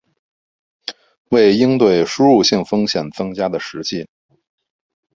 [1.29, 4.07] 为应对输入性风险增加的实际